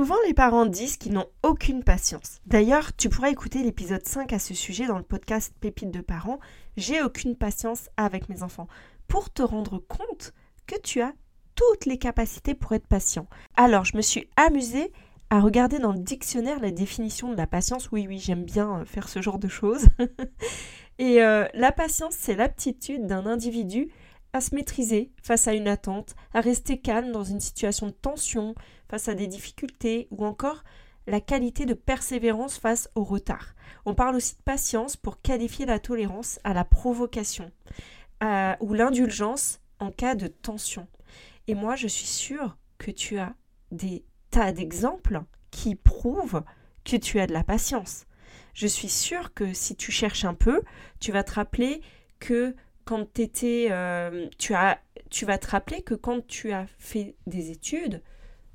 Souvent, 0.00 0.16
les 0.26 0.32
parents 0.32 0.64
disent 0.64 0.96
qu'ils 0.96 1.12
n'ont 1.12 1.28
aucune 1.42 1.84
patience. 1.84 2.40
D'ailleurs, 2.46 2.96
tu 2.96 3.10
pourras 3.10 3.28
écouter 3.28 3.62
l'épisode 3.62 4.06
5 4.06 4.32
à 4.32 4.38
ce 4.38 4.54
sujet 4.54 4.86
dans 4.86 4.96
le 4.96 5.04
podcast 5.04 5.52
Pépites 5.60 5.90
de 5.90 6.00
parents. 6.00 6.40
J'ai 6.78 7.02
aucune 7.02 7.36
patience 7.36 7.90
avec 7.98 8.30
mes 8.30 8.42
enfants. 8.42 8.66
Pour 9.08 9.28
te 9.28 9.42
rendre 9.42 9.76
compte 9.78 10.32
que 10.66 10.80
tu 10.80 11.02
as 11.02 11.12
toutes 11.54 11.84
les 11.84 11.98
capacités 11.98 12.54
pour 12.54 12.72
être 12.72 12.86
patient. 12.86 13.26
Alors, 13.58 13.84
je 13.84 13.94
me 13.94 14.00
suis 14.00 14.26
amusée 14.36 14.90
à 15.28 15.40
regarder 15.40 15.78
dans 15.78 15.92
le 15.92 15.98
dictionnaire 15.98 16.60
la 16.60 16.70
définition 16.70 17.30
de 17.30 17.36
la 17.36 17.46
patience. 17.46 17.90
Oui, 17.92 18.06
oui, 18.08 18.16
j'aime 18.16 18.44
bien 18.44 18.78
euh, 18.78 18.84
faire 18.86 19.06
ce 19.06 19.20
genre 19.20 19.38
de 19.38 19.48
choses. 19.48 19.84
Et 20.98 21.22
euh, 21.22 21.46
la 21.52 21.72
patience, 21.72 22.14
c'est 22.18 22.36
l'aptitude 22.36 23.06
d'un 23.06 23.26
individu 23.26 23.90
à 24.32 24.40
se 24.40 24.54
maîtriser 24.54 25.10
face 25.22 25.48
à 25.48 25.52
une 25.52 25.68
attente, 25.68 26.14
à 26.32 26.40
rester 26.40 26.78
calme 26.78 27.12
dans 27.12 27.24
une 27.24 27.40
situation 27.40 27.88
de 27.88 27.92
tension, 27.92 28.54
face 28.90 29.08
à 29.08 29.14
des 29.14 29.28
difficultés 29.28 30.08
ou 30.10 30.24
encore 30.24 30.64
la 31.06 31.20
qualité 31.20 31.64
de 31.64 31.74
persévérance 31.74 32.58
face 32.58 32.90
au 32.94 33.04
retard. 33.04 33.54
On 33.86 33.94
parle 33.94 34.16
aussi 34.16 34.34
de 34.36 34.42
patience 34.42 34.96
pour 34.96 35.22
qualifier 35.22 35.64
la 35.64 35.78
tolérance 35.78 36.40
à 36.44 36.52
la 36.52 36.64
provocation 36.64 37.50
ou 38.60 38.74
l'indulgence 38.74 39.60
en 39.78 39.90
cas 39.90 40.14
de 40.14 40.26
tension. 40.26 40.86
Et 41.46 41.54
moi, 41.54 41.74
je 41.74 41.88
suis 41.88 42.06
sûre 42.06 42.58
que 42.78 42.90
tu 42.90 43.18
as 43.18 43.34
des 43.70 44.04
tas 44.30 44.52
d'exemples 44.52 45.22
qui 45.50 45.74
prouvent 45.74 46.42
que 46.84 46.96
tu 46.96 47.18
as 47.18 47.26
de 47.26 47.32
la 47.32 47.44
patience. 47.44 48.06
Je 48.52 48.66
suis 48.66 48.88
sûre 48.88 49.32
que 49.32 49.52
si 49.54 49.74
tu 49.74 49.90
cherches 49.90 50.24
un 50.24 50.34
peu, 50.34 50.62
tu 50.98 51.12
vas 51.12 51.24
te 51.24 51.32
rappeler 51.32 51.80
que 52.18 52.54
quand 52.84 53.18
étais, 53.18 53.68
euh, 53.70 54.28
tu, 54.38 54.54
as, 54.54 54.80
tu 55.10 55.24
vas 55.24 55.38
te 55.38 55.48
rappeler 55.48 55.82
que 55.82 55.94
quand 55.94 56.26
tu 56.26 56.52
as 56.52 56.66
fait 56.78 57.16
des 57.26 57.50
études, 57.50 58.02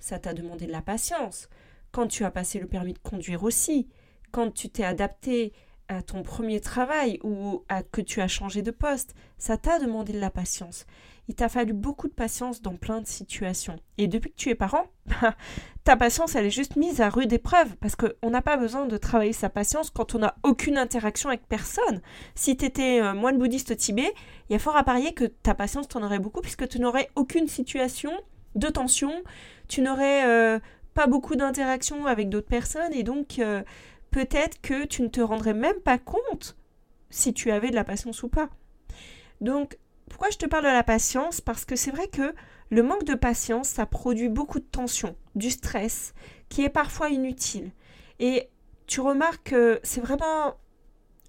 ça 0.06 0.20
t'a 0.20 0.34
demandé 0.34 0.68
de 0.68 0.72
la 0.72 0.82
patience. 0.82 1.50
Quand 1.92 2.08
tu 2.08 2.24
as 2.24 2.32
passé 2.32 2.60
le 2.60 2.68
permis 2.68 2.94
de 2.94 3.00
conduire 3.00 3.44
aussi, 3.44 3.88
quand 4.32 4.52
tu 4.52 4.70
t'es 4.70 4.84
adapté 4.84 5.52
à 5.88 6.02
ton 6.02 6.24
premier 6.24 6.60
travail 6.60 7.20
ou 7.24 7.64
à 7.70 7.84
que 7.84 8.02
tu 8.02 8.22
as 8.22 8.28
changé 8.28 8.62
de 8.62 8.72
poste, 8.72 9.16
ça 9.38 9.58
t'a 9.58 9.80
demandé 9.80 10.14
de 10.14 10.20
la 10.20 10.30
patience 10.30 10.86
il 11.28 11.36
t'a 11.36 11.50
fallu 11.50 11.74
beaucoup 11.74 12.08
de 12.08 12.14
patience 12.14 12.62
dans 12.62 12.76
plein 12.76 13.02
de 13.02 13.08
situations. 13.08 13.78
Et 13.98 14.08
depuis 14.08 14.32
que 14.32 14.36
tu 14.36 14.50
es 14.50 14.56
parent, 14.56 14.86
ta 15.84 15.96
patience, 15.96 16.36
elle 16.36 16.46
est 16.46 16.52
juste 16.52 16.76
mise 16.76 17.02
à 17.02 17.10
rude 17.10 17.34
épreuve, 17.34 17.76
parce 17.78 17.96
qu'on 17.96 18.30
n'a 18.30 18.42
pas 18.42 18.58
besoin 18.58 18.86
de 18.86 18.98
travailler 18.98 19.34
sa 19.34 19.50
patience 19.50 19.90
quand 19.90 20.16
on 20.16 20.20
n'a 20.20 20.36
aucune 20.44 20.78
interaction 20.78 21.30
avec 21.30 21.48
personne. 21.48 22.02
Si 22.36 22.56
tu 22.58 22.66
étais 22.66 23.02
euh, 23.02 23.14
moine 23.14 23.38
bouddhiste 23.38 23.72
au 23.72 23.76
Tibet, 23.76 24.14
il 24.50 24.54
y 24.54 24.56
a 24.56 24.60
fort 24.60 24.78
à 24.78 24.84
parier 24.84 25.14
que 25.14 25.26
ta 25.26 25.56
patience, 25.56 25.88
t'en 25.88 26.04
aurais 26.04 26.20
beaucoup, 26.20 26.42
puisque 26.42 26.68
tu 26.68 26.80
n'aurais 26.80 27.10
aucune 27.16 27.48
situation 27.48 28.12
de 28.56 28.68
tension, 28.68 29.24
tu 29.68 29.82
n'aurais 29.82 30.26
euh, 30.26 30.60
pas 30.94 31.08
beaucoup 31.08 31.36
d'interaction 31.36 32.06
avec 32.08 32.30
d'autres 32.30 32.48
personnes, 32.48 32.94
et 32.94 33.04
donc 33.04 33.40
euh, 33.40 33.64
peut-être 34.12 34.62
que 34.62 34.86
tu 34.86 35.02
ne 35.02 35.08
te 35.08 35.22
rendrais 35.22 35.54
même 35.54 35.80
pas 35.82 35.98
compte 35.98 36.58
si 37.10 37.34
tu 37.34 37.52
avais 37.52 37.70
de 37.70 37.76
la 37.76 37.84
patience 37.84 38.24
ou 38.24 38.30
pas. 38.30 38.50
Donc, 39.42 39.78
pourquoi 40.10 40.30
je 40.30 40.38
te 40.38 40.46
parle 40.46 40.64
de 40.64 40.70
la 40.70 40.84
patience? 40.84 41.42
Parce 41.42 41.66
que 41.66 41.76
c'est 41.76 41.92
vrai 41.92 42.08
que 42.08 42.34
le 42.70 42.84
manque 42.84 43.04
de 43.04 43.16
patience, 43.16 43.70
ça 43.70 43.86
produit 43.86 44.30
beaucoup 44.30 44.60
de 44.60 44.66
tension, 44.66 45.16
du 45.36 45.52
stress, 45.52 46.14
qui 46.50 46.64
est 46.64 46.70
parfois 46.70 47.10
inutile. 47.10 47.72
Et 48.20 48.50
tu 48.88 49.02
remarques 49.02 49.50
que 49.50 49.80
c'est 49.84 50.02
vraiment 50.02 50.56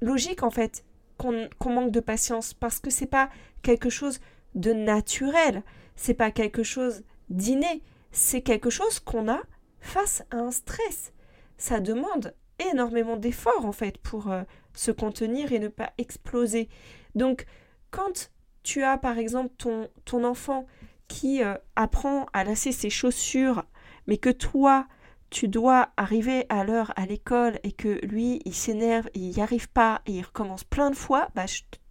logique 0.00 0.42
en 0.42 0.50
fait 0.50 0.84
qu'on 1.18 1.70
manque 1.70 1.90
de 1.90 2.00
patience 2.00 2.52
parce 2.52 2.78
que 2.78 2.90
c'est 2.90 3.06
pas 3.06 3.30
quelque 3.62 3.88
chose 3.88 4.20
de 4.54 4.72
naturel, 4.72 5.62
c'est 5.96 6.14
pas 6.14 6.30
quelque 6.30 6.62
chose 6.62 7.02
d'inné, 7.28 7.82
c'est 8.12 8.42
quelque 8.42 8.70
chose 8.70 9.00
qu'on 9.00 9.28
a 9.28 9.40
face 9.80 10.22
à 10.30 10.38
un 10.38 10.50
stress. 10.50 11.12
Ça 11.58 11.80
demande 11.80 12.34
énormément 12.72 13.16
d'efforts 13.16 13.66
en 13.66 13.72
fait 13.72 13.98
pour 13.98 14.30
euh, 14.30 14.42
se 14.74 14.90
contenir 14.90 15.52
et 15.52 15.58
ne 15.58 15.68
pas 15.68 15.92
exploser. 15.98 16.68
Donc 17.14 17.46
quand 17.90 18.30
tu 18.62 18.82
as 18.82 18.98
par 18.98 19.18
exemple 19.18 19.54
ton, 19.58 19.88
ton 20.04 20.24
enfant 20.24 20.66
qui 21.08 21.42
euh, 21.42 21.54
apprend 21.76 22.26
à 22.32 22.44
lasser 22.44 22.72
ses 22.72 22.90
chaussures, 22.90 23.64
mais 24.06 24.18
que 24.18 24.30
toi, 24.30 24.86
tu 25.30 25.48
dois 25.48 25.90
arriver 25.96 26.46
à 26.48 26.64
l'heure 26.64 26.92
à 26.96 27.06
l'école 27.06 27.58
et 27.62 27.72
que 27.72 28.04
lui, 28.04 28.40
il 28.44 28.54
s'énerve, 28.54 29.08
il 29.14 29.30
n'y 29.30 29.40
arrive 29.40 29.68
pas 29.68 30.02
et 30.06 30.12
il 30.12 30.22
recommence 30.22 30.64
plein 30.64 30.90
de 30.90 30.96
fois, 30.96 31.28
bah, 31.34 31.44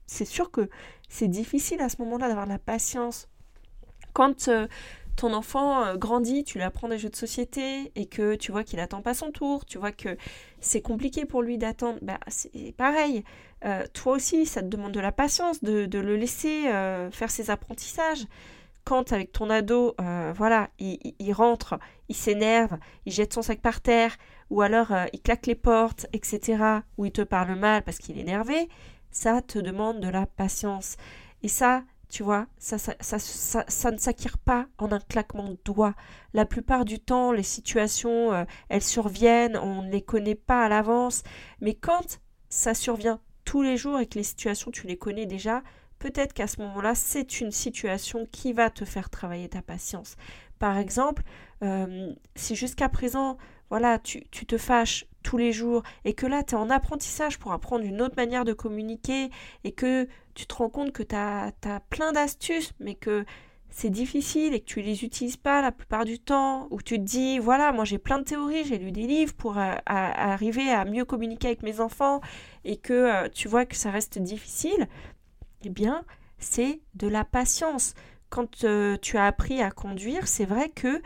c'est 0.08 0.26
sûr 0.26 0.52
que 0.52 0.70
c'est 1.10 1.28
difficile 1.28 1.82
à 1.82 1.90
ce 1.90 2.02
moment-là 2.02 2.28
d'avoir 2.28 2.46
la 2.46 2.60
patience. 2.60 3.28
Quand 4.14 4.48
euh, 4.48 4.68
ton 5.16 5.34
enfant 5.34 5.84
euh, 5.84 5.96
grandit, 5.96 6.44
tu 6.44 6.58
lui 6.58 6.66
apprends 6.66 6.90
des 6.90 6.98
jeux 6.98 7.10
de 7.10 7.16
société 7.16 7.92
et 7.96 8.06
que 8.06 8.36
tu 8.36 8.52
vois 8.52 8.64
qu'il 8.64 8.80
n'attend 8.80 9.02
pas 9.02 9.14
son 9.14 9.32
tour, 9.32 9.66
tu 9.66 9.78
vois 9.78 9.92
que 9.92 10.18
c'est 10.60 10.82
compliqué 10.82 11.26
pour 11.26 11.42
lui 11.42 11.58
d'attendre, 11.58 12.00
bah, 12.02 12.20
c'est 12.28 12.74
pareil. 12.76 13.24
Euh, 13.64 13.84
toi 13.94 14.14
aussi, 14.14 14.46
ça 14.46 14.62
te 14.62 14.68
demande 14.68 14.92
de 14.92 15.00
la 15.00 15.12
patience 15.12 15.64
de, 15.64 15.88
le 15.98 16.16
laisser 16.16 16.68
euh, 16.68 17.10
faire 17.12 17.32
ses 17.32 17.50
apprentissages. 17.50 18.26
Quand 18.84 19.14
avec 19.14 19.32
ton 19.32 19.50
ado, 19.50 19.96
voilà, 20.36 20.70
il, 20.78 21.34
rentre, 21.34 21.80
il 22.08 22.16
s'énerve, 22.16 22.78
il 23.08 23.12
jette 23.12 23.34
son 23.34 23.42
sac 23.42 23.60
par 23.60 23.82
terre, 23.82 24.16
ou 24.52 24.62
alors 24.62 24.94
il 25.12 25.22
claque 25.22 25.48
les 25.48 25.56
portes, 25.56 26.06
etc., 26.14 26.62
ou 27.00 27.06
il 27.06 27.12
te 27.12 27.24
parle 27.24 27.56
mal 27.56 27.82
parce 27.82 27.98
qu'il 27.98 28.20
est 28.20 28.22
énervé, 28.22 28.70
ça 29.10 29.42
te 29.42 29.58
demande 29.58 30.02
de 30.02 30.08
la 30.08 30.28
patience. 30.28 30.98
Et 31.42 31.48
ça, 31.48 31.84
tu 32.10 32.24
vois, 32.24 32.48
ça, 32.58 32.78
ne 32.78 33.98
s'acquiert 33.98 34.38
pas 34.38 34.68
en 34.78 34.92
un 34.92 35.00
claquement 35.00 35.50
de 35.50 35.58
doigts. 35.66 35.96
La 36.34 36.46
plupart 36.46 36.86
du 36.86 37.00
temps, 37.00 37.32
les 37.32 37.44
situations, 37.44 38.34
euh, 38.34 38.46
elles 38.70 38.84
surviennent, 38.84 39.58
on 39.58 39.84
ne 39.84 39.92
les 39.92 40.02
connaît 40.02 40.36
pas 40.36 40.64
à 40.66 40.70
l'avance. 40.70 41.24
Mais 41.62 41.74
quand 41.74 42.20
ça 42.50 42.74
survient 42.74 43.20
tous 43.44 43.62
les 43.62 43.78
jours 43.78 44.00
et 44.00 44.06
que 44.06 44.18
les 44.18 44.24
situations, 44.24 44.72
tu 44.72 44.88
les 44.88 44.98
connais 44.98 45.26
déjà, 45.26 45.62
peut-être 46.00 46.34
qu'à 46.34 46.48
ce 46.48 46.62
moment-là, 46.62 46.96
c'est 46.96 47.42
une 47.42 47.52
situation 47.52 48.28
qui 48.32 48.54
va 48.54 48.70
te 48.70 48.86
faire 48.86 49.10
travailler 49.10 49.50
ta 49.50 49.62
patience. 49.62 50.16
Par 50.60 50.78
exemple, 50.78 51.24
euh, 51.64 52.14
si 52.36 52.56
jusqu'à 52.56 52.90
présent, 52.90 53.38
voilà, 53.70 54.00
tu, 54.00 54.24
tu 54.32 54.46
te 54.46 54.58
fâches 54.58 55.06
tous 55.26 55.38
les 55.38 55.52
jours 55.52 55.84
et 56.06 56.14
que 56.14 56.26
là, 56.26 56.44
tu 56.44 56.56
es 56.56 56.58
en 56.58 56.70
apprentissage 56.70 57.40
pour 57.40 57.52
apprendre 57.52 57.84
une 57.84 58.02
autre 58.02 58.16
manière 58.16 58.46
de 58.46 58.54
communiquer 58.54 59.30
et 59.64 59.72
que 59.72 60.08
tu 60.36 60.46
te 60.46 60.54
rends 60.56 60.70
compte 60.70 60.92
que 60.92 61.04
tu 61.04 61.16
as, 61.16 61.52
plein 61.90 62.12
d'astuces, 62.12 62.74
mais 62.80 62.96
que 62.96 63.26
c'est 63.70 63.90
difficile 63.90 64.54
et 64.54 64.60
que 64.60 64.66
tu 64.66 64.82
les 64.82 65.04
utilises 65.04 65.36
pas 65.36 65.62
la 65.62 65.72
plupart 65.72 66.06
du 66.06 66.20
temps, 66.20 66.68
ou 66.70 66.82
tu 66.82 66.98
te 66.98 67.04
dis, 67.04 67.40
voilà, 67.40 67.74
moi 67.74 67.84
j'ai 67.84 67.98
plein 67.98 68.20
de 68.20 68.24
théories, 68.24 68.64
j'ai 68.64 68.78
lu 68.78 68.92
des 68.92 69.08
livres 69.08 69.34
pour 69.34 69.58
euh, 69.58 69.74
arriver 69.86 70.70
à 70.70 70.86
mieux 70.86 71.04
communiquer 71.04 71.48
avec 71.48 71.64
mes 71.64 71.82
enfants, 71.82 72.22
et 72.64 72.78
que 72.78 72.94
euh, 72.94 73.30
tu 73.30 73.48
vois 73.48 73.66
que 73.66 73.76
ça 73.76 73.92
reste 73.92 74.20
difficile, 74.20 74.88
eh 75.64 75.70
bien, 75.70 76.06
c'est 76.38 76.80
de 76.94 77.08
la 77.08 77.26
patience. 77.26 77.96
Quand 78.36 78.66
euh, 78.66 78.98
tu 79.02 79.18
as 79.18 79.28
appris 79.28 79.62
à 79.62 79.72
conduire, 79.72 80.28
c'est 80.28 80.44
vrai 80.44 80.68
que 80.68 81.02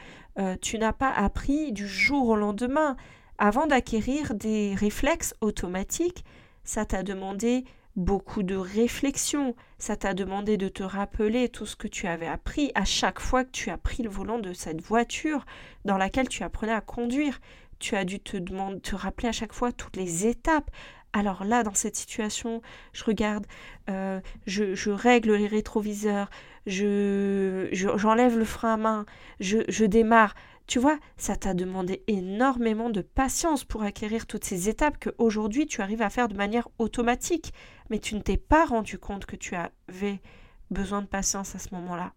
tu 0.61 0.79
n'as 0.79 0.93
pas 0.93 1.11
appris 1.11 1.71
du 1.71 1.87
jour 1.87 2.29
au 2.29 2.35
lendemain. 2.35 2.95
Avant 3.37 3.67
d'acquérir 3.67 4.33
des 4.33 4.73
réflexes 4.73 5.35
automatiques, 5.41 6.25
ça 6.63 6.85
t'a 6.85 7.03
demandé 7.03 7.65
beaucoup 7.95 8.41
de 8.41 8.55
réflexion, 8.55 9.55
ça 9.77 9.95
t'a 9.95 10.15
demandé 10.15 10.57
de 10.57 10.69
te 10.69 10.81
rappeler 10.81 11.49
tout 11.49 11.67
ce 11.67 11.75
que 11.75 11.87
tu 11.87 12.07
avais 12.07 12.25
appris 12.25 12.71
à 12.73 12.83
chaque 12.83 13.19
fois 13.19 13.43
que 13.43 13.51
tu 13.51 13.69
as 13.69 13.77
pris 13.77 14.01
le 14.01 14.09
volant 14.09 14.39
de 14.39 14.53
cette 14.53 14.81
voiture 14.81 15.45
dans 15.85 15.97
laquelle 15.97 16.29
tu 16.29 16.41
apprenais 16.41 16.73
à 16.73 16.81
conduire. 16.81 17.41
Tu 17.77 17.95
as 17.95 18.05
dû 18.05 18.19
te 18.19 18.95
rappeler 18.95 19.29
à 19.29 19.33
chaque 19.33 19.53
fois 19.53 19.71
toutes 19.71 19.97
les 19.97 20.25
étapes. 20.25 20.71
Alors 21.13 21.44
là, 21.44 21.63
dans 21.63 21.73
cette 21.73 21.95
situation, 21.95 22.61
je 22.94 23.03
regarde, 23.03 23.47
euh, 23.89 24.19
je, 24.45 24.91
règle 24.91 25.33
les 25.33 25.47
rétroviseurs, 25.47 26.29
je, 26.67 27.67
j'enlève 27.71 28.38
le 28.38 28.45
frein 28.45 28.75
à 28.75 28.77
main, 28.77 29.06
je, 29.39 29.59
je 29.67 29.85
démarre. 29.85 30.35
Tu 30.67 30.77
vois, 30.77 31.00
ça 31.17 31.35
t'a 31.35 31.56
demandé 31.56 32.03
énormément 32.06 32.91
de 32.91 33.01
patience 33.01 33.63
pour 33.63 33.81
acquérir 33.81 34.27
toutes 34.27 34.44
ces 34.44 34.69
étapes 34.69 35.00
que 35.00 35.09
aujourd'hui 35.17 35.65
tu 35.65 35.81
arrives 35.81 36.03
à 36.03 36.11
faire 36.11 36.27
de 36.27 36.35
manière 36.35 36.67
automatique, 36.77 37.53
mais 37.89 37.97
tu 37.97 38.13
ne 38.13 38.21
t'es 38.21 38.38
pas 38.38 38.65
rendu 38.65 39.00
compte 39.00 39.25
que 39.25 39.35
tu 39.35 39.55
avais 39.55 40.21
besoin 40.69 41.01
de 41.01 41.07
patience 41.07 41.55
à 41.55 41.59
ce 41.59 41.73
moment-là. 41.73 42.13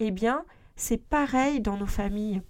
Eh 0.00 0.10
bien, 0.10 0.44
c'est 0.76 0.98
pareil 0.98 1.60
dans 1.60 1.78
nos 1.78 1.86
familles. 1.86 2.42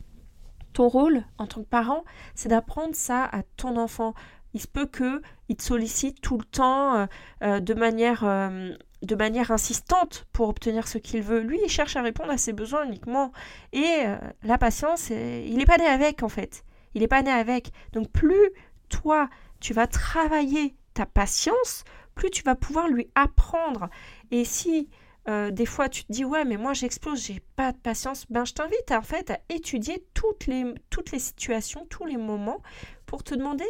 Ton 0.73 0.89
rôle 0.89 1.25
en 1.39 1.47
tant 1.47 1.63
que 1.63 1.69
parent, 1.69 2.05
c'est 2.35 2.51
d'apprendre 2.51 2.95
ça 2.95 3.25
à 3.25 3.43
ton 3.43 3.77
enfant. 3.77 4.15
Il 4.55 4.61
se 4.61 4.67
peut 4.67 4.87
que 4.87 5.21
il 5.49 5.57
te 5.57 5.63
sollicite 5.63 6.21
tout 6.21 6.39
le 6.39 6.45
temps 6.45 6.95
euh, 6.95 7.07
euh, 7.43 7.61
de 7.61 7.75
manière 7.75 8.25
euh, 8.25 8.75
de 9.03 9.15
manière 9.15 9.51
insistante 9.51 10.27
pour 10.33 10.49
obtenir 10.49 10.89
ce 10.89 10.99
qu'il 10.99 11.23
veut. 11.23 11.41
Lui, 11.41 11.61
il 11.65 11.71
cherche 11.71 11.97
à 11.97 12.03
répondre 12.03 12.31
à 12.31 12.39
ses 12.39 12.53
besoins 12.53 12.85
uniquement. 12.85 13.33
Et 13.73 14.03
la 14.43 14.59
patience, 14.59 15.11
il 15.11 15.57
n'est 15.57 15.67
pas 15.67 15.77
né 15.77 15.87
avec 15.87 16.25
en 16.25 16.29
fait. 16.29 16.65
Il 16.95 17.03
n'est 17.03 17.09
pas 17.09 17.23
né 17.23 17.31
avec. 17.31 17.71
Donc 17.93 18.11
plus 18.11 18.51
toi, 18.89 19.31
tu 19.61 19.73
vas 19.73 19.87
travailler 19.87 20.75
ta 20.95 21.07
patience, 21.07 21.85
plus 22.17 22.31
tu 22.31 22.43
vas 22.43 22.57
pouvoir 22.57 22.89
lui 22.89 23.09
apprendre. 23.15 23.89
Et 24.33 24.45
si 24.45 24.89
des 25.29 25.67
fois 25.67 25.89
tu 25.89 26.05
te 26.05 26.13
dis 26.13 26.25
ouais 26.25 26.45
mais 26.45 26.57
moi 26.57 26.73
j'explose, 26.73 27.25
j'ai 27.25 27.41
pas 27.55 27.71
de 27.71 27.79
patience, 27.79 28.25
ben 28.31 28.45
je 28.45 28.55
t'invite 28.55 28.91
en 28.91 29.03
fait 29.03 29.31
à 29.31 29.39
étudier 29.49 30.05
toutes 30.13 30.47
les, 30.47 30.75
toutes 30.91 31.13
les 31.13 31.21
situations, 31.21 31.87
tous 31.89 32.07
les 32.07 32.17
moments 32.17 32.63
pour 33.07 33.23
te 33.23 33.37
demander 33.37 33.67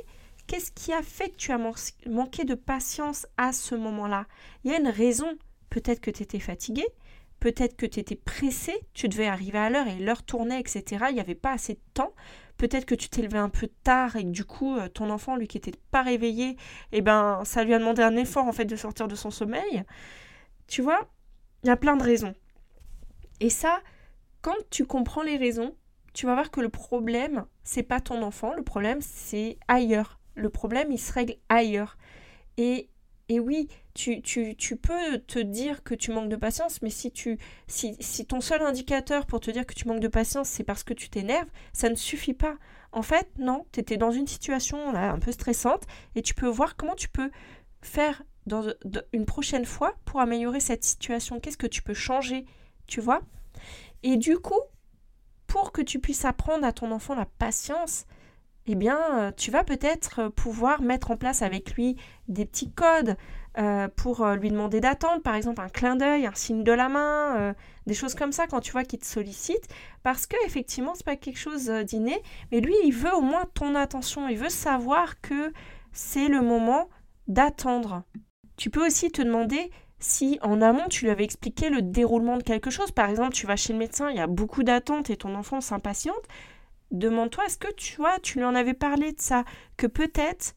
Qu'est-ce 0.49 0.73
qui 0.73 0.95
a 0.95 1.03
fait 1.03 1.29
que 1.29 1.37
tu 1.37 1.53
as 1.53 1.59
manqué 2.07 2.45
de 2.45 2.55
patience 2.55 3.27
à 3.37 3.53
ce 3.53 3.75
moment-là? 3.75 4.25
Il 4.65 4.71
y 4.71 4.75
a 4.75 4.81
une 4.81 4.89
raison. 4.89 5.37
Peut-être 5.69 6.01
que 6.01 6.11
tu 6.11 6.23
étais 6.23 6.39
fatigué, 6.39 6.87
peut-être 7.39 7.77
que 7.77 7.85
tu 7.85 8.01
étais 8.01 8.17
pressé, 8.17 8.75
tu 8.95 9.11
devais 9.11 9.27
arriver 9.27 9.59
à 9.59 9.69
l'heure 9.69 9.87
et 9.87 9.99
l'heure 9.99 10.23
tournait, 10.23 10.59
etc. 10.59 11.05
Il 11.11 11.15
n'y 11.15 11.21
avait 11.21 11.35
pas 11.35 11.53
assez 11.53 11.75
de 11.75 11.81
temps. 11.93 12.15
Peut-être 12.57 12.87
que 12.87 12.95
tu 12.95 13.11
t'es 13.11 13.21
levé 13.21 13.37
un 13.37 13.51
peu 13.51 13.69
tard 13.85 14.17
et 14.17 14.25
que 14.25 14.31
du 14.31 14.47
coup, 14.47 14.75
euh, 14.75 14.89
ton 14.89 15.11
enfant, 15.11 15.37
lui 15.37 15.49
qui 15.49 15.59
n'était 15.59 15.79
pas 15.91 16.01
réveillé, 16.03 16.57
eh 16.93 17.03
ben, 17.03 17.43
ça 17.45 17.63
lui 17.63 17.75
a 17.75 17.79
demandé 17.79 18.03
un 18.03 18.17
effort 18.17 18.47
en 18.47 18.53
fait 18.53 18.65
de 18.65 18.75
sortir 18.75 19.07
de 19.07 19.15
son 19.15 19.31
sommeil. 19.31 19.85
Tu 20.67 20.81
vois, 20.81 21.11
il 21.63 21.67
y 21.67 21.71
a 21.71 21.77
plein 21.77 21.99
de 21.99 22.03
raisons. 22.03 22.35
Et 23.41 23.51
ça, 23.51 23.83
quand 24.41 24.57
tu 24.71 24.87
comprends 24.87 25.23
les 25.23 25.37
raisons, 25.37 25.77
tu 26.15 26.25
vas 26.25 26.33
voir 26.33 26.51
que 26.51 26.63
le 26.63 26.71
problème, 26.71 27.45
c'est 27.65 27.83
pas 27.83 28.01
ton 28.01 28.23
enfant, 28.23 28.55
le 28.55 28.63
problème, 28.63 29.01
c'est 29.03 29.59
ailleurs 29.69 30.18
le 30.39 30.51
problème, 30.51 30.91
il 30.93 30.99
se 30.99 31.13
règle 31.13 31.37
ailleurs. 31.49 31.99
Et, 32.57 32.89
et 33.29 33.41
oui, 33.41 33.69
tu, 33.95 34.23
tu, 34.23 34.57
tu, 34.57 34.77
peux 34.77 35.19
te 35.19 35.39
dire 35.39 35.83
que 35.83 35.95
tu 35.95 36.13
manques 36.13 36.29
de 36.29 36.37
patience, 36.37 36.81
mais 36.83 36.91
si, 36.91 37.11
tu, 37.11 37.39
si, 37.67 37.97
si 38.01 38.27
ton 38.27 38.41
seul 38.41 38.63
indicateur 38.63 39.27
pour 39.27 39.41
te 39.41 39.51
dire 39.51 39.67
que 39.67 39.75
tu 39.75 39.87
manques 39.87 40.01
de 40.01 40.09
patience, 40.09 40.49
c'est 40.49 40.65
parce 40.65 40.85
que 40.85 40.95
tu 40.95 41.11
t'énerves, 41.11 41.49
ça 41.73 41.91
ne 41.91 41.95
suffit 41.95 42.35
pas. 42.35 42.57
En 42.93 43.03
fait, 43.03 43.29
non, 43.39 43.67
tu 43.73 43.81
étais 43.81 43.97
dans 43.97 44.11
une 44.11 44.27
situation 44.27 44.93
là, 44.93 45.11
un 45.11 45.19
peu 45.19 45.33
stressante 45.33 45.85
et 46.15 46.23
tu 46.23 46.35
peux 46.35 46.49
voir 46.49 46.77
comment 46.77 46.95
tu 46.95 47.09
peux 47.09 47.31
faire 47.83 48.23
dans, 48.47 48.65
une 49.13 49.27
prochaine 49.27 49.67
fois 49.67 49.95
pour 50.05 50.21
améliorer 50.21 50.61
cette 50.61 50.85
situation. 50.85 51.39
Qu'est-ce 51.39 51.59
que 51.59 51.67
tu 51.67 51.83
peux 51.83 51.95
changer, 51.95 52.47
tu 52.87 53.01
vois? 53.01 53.21
Et 54.03 54.17
du 54.17 54.39
coup, 54.39 54.61
pour 55.47 55.73
que 55.73 55.83
tu 55.83 55.99
puisses 55.99 56.25
apprendre 56.25 56.65
à 56.65 56.73
ton 56.73 56.91
enfant 56.91 57.15
la 57.15 57.27
patience, 57.27 58.07
eh 58.71 58.75
bien, 58.75 58.99
euh, 59.19 59.33
tu 59.35 59.51
vas 59.51 59.65
peut-être 59.65 60.21
euh, 60.21 60.31
pouvoir 60.31 60.83
mettre 60.83 61.11
en 61.11 61.17
place 61.17 61.43
avec 61.43 61.75
lui 61.75 61.97
des 62.29 62.45
petits 62.45 62.71
codes 62.71 63.17
euh, 63.57 63.89
pour 63.97 64.27
lui 64.27 64.51
demander 64.51 64.81
d'attendre, 64.81 65.23
par 65.23 65.35
exemple 65.35 65.63
un 65.63 65.69
clin 65.69 65.97
d'œil, 65.97 66.27
un 66.27 66.35
signe 66.35 66.63
de 66.63 66.73
la 66.73 66.89
main, 66.89 67.55
des 67.87 67.95
choses 67.95 68.15
comme 68.15 68.31
ça 68.31 68.47
quand 68.47 68.61
tu 68.61 68.71
vois 68.71 68.85
qu'il 68.85 69.01
te 69.01 69.07
sollicite, 69.07 69.67
parce 70.05 70.27
que 70.27 70.37
effectivement 70.47 70.93
c'est 70.95 71.05
pas 71.05 71.17
quelque 71.17 71.39
chose 71.39 71.69
d'inné, 71.69 72.23
mais 72.53 72.61
lui 72.61 72.75
il 72.85 72.93
veut 72.93 73.13
au 73.15 73.21
moins 73.21 73.47
ton 73.55 73.75
attention, 73.75 74.29
il 74.29 74.39
veut 74.39 74.51
savoir 74.51 75.21
que 75.23 75.53
c'est 75.93 76.29
le 76.29 76.41
moment 76.41 76.89
d'attendre. 77.27 78.05
Tu 78.57 78.71
peux 78.71 78.87
aussi 78.87 79.11
te 79.11 79.23
demander 79.23 79.73
si 79.99 80.39
en 80.43 80.61
amont 80.61 80.87
tu 80.89 81.07
lui 81.07 81.11
avais 81.11 81.25
expliqué 81.25 81.71
le 81.71 81.83
déroulement 81.83 82.37
de 82.37 82.45
quelque 82.45 82.71
chose, 82.71 82.93
par 82.93 83.09
exemple 83.09 83.33
tu 83.33 83.47
vas 83.47 83.57
chez 83.57 83.73
le 83.73 83.79
médecin, 83.81 84.11
il 84.11 84.17
y 84.17 84.21
a 84.21 84.29
beaucoup 84.29 84.63
d'attentes 84.63 85.11
et 85.11 85.17
ton 85.17 85.35
enfant 85.35 85.61
s'impatiente, 85.61 86.29
demande-toi, 86.91 87.45
est-ce 87.47 87.59
que 87.59 87.73
tu 87.75 87.97
vois, 87.97 88.19
tu 88.21 88.39
lui 88.39 88.45
en 88.45 88.55
avais 88.55 88.75
parlé 88.75 89.13
de 89.13 89.21
ça, 89.21 89.45
que 89.77 89.87
peut-être 89.87 90.55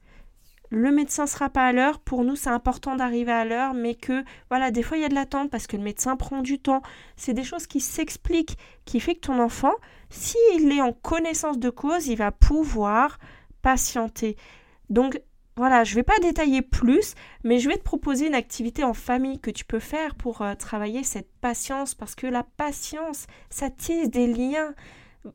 le 0.71 0.91
médecin 0.91 1.27
sera 1.27 1.49
pas 1.49 1.65
à 1.65 1.73
l'heure, 1.73 1.99
pour 1.99 2.23
nous 2.23 2.37
c'est 2.37 2.49
important 2.49 2.95
d'arriver 2.95 3.31
à 3.33 3.43
l'heure, 3.43 3.73
mais 3.73 3.93
que 3.93 4.23
voilà, 4.49 4.71
des 4.71 4.83
fois 4.83 4.97
il 4.97 5.01
y 5.01 5.05
a 5.05 5.09
de 5.09 5.15
l'attente 5.15 5.51
parce 5.51 5.67
que 5.67 5.75
le 5.75 5.83
médecin 5.83 6.15
prend 6.15 6.41
du 6.41 6.59
temps. 6.59 6.81
C'est 7.17 7.33
des 7.33 7.43
choses 7.43 7.67
qui 7.67 7.81
s'expliquent, 7.81 8.57
qui 8.85 9.01
fait 9.01 9.15
que 9.15 9.27
ton 9.27 9.39
enfant, 9.39 9.73
s'il 10.09 10.71
est 10.71 10.81
en 10.81 10.93
connaissance 10.93 11.59
de 11.59 11.69
cause, 11.69 12.07
il 12.07 12.15
va 12.15 12.31
pouvoir 12.31 13.19
patienter. 13.61 14.37
Donc 14.89 15.21
voilà, 15.57 15.83
je 15.83 15.91
ne 15.91 15.95
vais 15.95 16.03
pas 16.03 16.17
détailler 16.21 16.61
plus, 16.61 17.15
mais 17.43 17.59
je 17.59 17.67
vais 17.67 17.77
te 17.77 17.83
proposer 17.83 18.27
une 18.27 18.35
activité 18.35 18.85
en 18.85 18.93
famille 18.93 19.39
que 19.39 19.51
tu 19.51 19.65
peux 19.65 19.79
faire 19.79 20.15
pour 20.15 20.41
euh, 20.41 20.55
travailler 20.55 21.03
cette 21.03 21.29
patience, 21.41 21.95
parce 21.95 22.15
que 22.15 22.27
la 22.27 22.43
patience, 22.43 23.27
ça 23.49 23.69
tisse 23.69 24.09
des 24.09 24.27
liens 24.27 24.73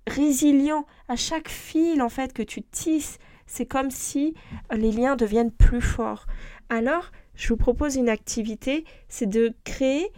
résilient 0.07 0.87
à 1.09 1.17
chaque 1.17 1.49
fil 1.49 2.03
en 2.03 2.09
fait 2.09 2.33
que 2.33 2.43
tu 2.43 2.63
tisses. 2.63 3.19
C'est 3.47 3.67
comme 3.67 3.91
si 3.91 4.35
euh, 4.73 4.77
les 4.77 4.91
liens 4.91 5.17
deviennent 5.17 5.53
plus 5.53 5.81
forts. 5.81 6.27
Alors, 6.69 7.11
je 7.35 7.49
vous 7.49 7.57
propose 7.57 7.97
une 7.97 8.09
activité, 8.09 8.85
c'est 9.09 9.29
de 9.29 9.55
créer 9.65 10.11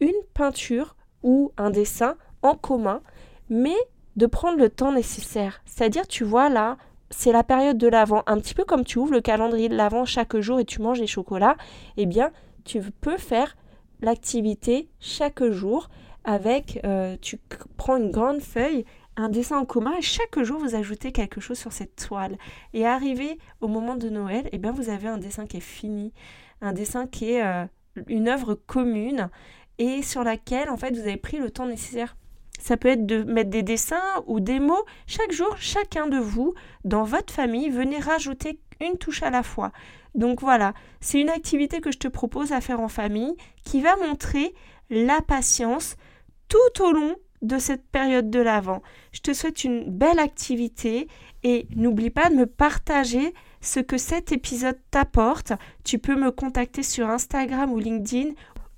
une 0.00 0.22
peinture 0.34 0.96
ou 1.22 1.52
un 1.58 1.70
dessin 1.70 2.16
en 2.42 2.54
commun, 2.54 3.02
mais 3.50 3.76
de 4.16 4.26
prendre 4.26 4.58
le 4.58 4.70
temps 4.70 4.92
nécessaire. 4.92 5.60
C'est-à-dire, 5.66 6.06
tu 6.06 6.24
vois 6.24 6.48
là, 6.48 6.78
c'est 7.10 7.32
la 7.32 7.42
période 7.42 7.76
de 7.76 7.88
l'avant, 7.88 8.22
un 8.26 8.38
petit 8.38 8.54
peu 8.54 8.64
comme 8.64 8.84
tu 8.84 8.98
ouvres 8.98 9.12
le 9.12 9.20
calendrier 9.20 9.68
de 9.68 9.76
l'avant 9.76 10.04
chaque 10.04 10.38
jour 10.38 10.60
et 10.60 10.64
tu 10.64 10.80
manges 10.80 11.00
les 11.00 11.06
chocolats, 11.06 11.56
eh 11.96 12.06
bien, 12.06 12.30
tu 12.64 12.80
peux 13.00 13.18
faire 13.18 13.56
l'activité 14.00 14.88
chaque 15.00 15.42
jour 15.44 15.88
avec, 16.24 16.80
euh, 16.84 17.16
tu 17.20 17.38
prends 17.76 17.96
une 17.96 18.10
grande 18.10 18.40
feuille 18.40 18.84
un 19.20 19.28
dessin 19.28 19.58
en 19.58 19.64
commun 19.64 19.92
et 19.98 20.02
chaque 20.02 20.42
jour 20.42 20.58
vous 20.58 20.74
ajoutez 20.74 21.12
quelque 21.12 21.40
chose 21.40 21.58
sur 21.58 21.72
cette 21.72 21.96
toile. 21.96 22.38
Et 22.72 22.86
arrivé 22.86 23.38
au 23.60 23.68
moment 23.68 23.96
de 23.96 24.08
Noël, 24.08 24.46
et 24.46 24.50
eh 24.52 24.58
bien 24.58 24.72
vous 24.72 24.88
avez 24.88 25.08
un 25.08 25.18
dessin 25.18 25.46
qui 25.46 25.58
est 25.58 25.60
fini, 25.60 26.12
un 26.60 26.72
dessin 26.72 27.06
qui 27.06 27.32
est 27.32 27.44
euh, 27.44 27.66
une 28.08 28.28
œuvre 28.28 28.54
commune 28.54 29.28
et 29.78 30.02
sur 30.02 30.24
laquelle 30.24 30.70
en 30.70 30.76
fait 30.76 30.92
vous 30.92 31.00
avez 31.00 31.16
pris 31.16 31.38
le 31.38 31.50
temps 31.50 31.66
nécessaire. 31.66 32.16
Ça 32.58 32.76
peut 32.76 32.88
être 32.88 33.06
de 33.06 33.22
mettre 33.22 33.50
des 33.50 33.62
dessins 33.62 34.22
ou 34.26 34.40
des 34.40 34.60
mots. 34.60 34.84
Chaque 35.06 35.32
jour, 35.32 35.56
chacun 35.58 36.06
de 36.06 36.18
vous, 36.18 36.54
dans 36.84 37.04
votre 37.04 37.32
famille, 37.32 37.70
venez 37.70 37.98
rajouter 37.98 38.60
une 38.80 38.98
touche 38.98 39.22
à 39.22 39.30
la 39.30 39.42
fois. 39.42 39.72
Donc 40.14 40.40
voilà, 40.40 40.74
c'est 41.00 41.20
une 41.20 41.30
activité 41.30 41.80
que 41.80 41.92
je 41.92 41.98
te 41.98 42.08
propose 42.08 42.52
à 42.52 42.60
faire 42.60 42.80
en 42.80 42.88
famille 42.88 43.34
qui 43.64 43.80
va 43.80 43.96
montrer 43.96 44.54
la 44.90 45.22
patience 45.22 45.96
tout 46.48 46.82
au 46.82 46.92
long 46.92 47.16
de 47.42 47.58
cette 47.58 47.86
période 47.86 48.30
de 48.30 48.40
l'Avent. 48.40 48.82
Je 49.12 49.20
te 49.20 49.32
souhaite 49.32 49.62
une 49.64 49.84
belle 49.84 50.18
activité 50.18 51.08
et 51.42 51.66
n'oublie 51.74 52.10
pas 52.10 52.28
de 52.28 52.34
me 52.34 52.44
partager 52.46 53.32
ce 53.60 53.80
que 53.80 53.98
cet 53.98 54.32
épisode 54.32 54.78
t'apporte. 54.90 55.52
Tu 55.84 55.98
peux 55.98 56.16
me 56.16 56.30
contacter 56.30 56.82
sur 56.82 57.08
Instagram 57.08 57.72
ou 57.72 57.78
LinkedIn 57.78 58.30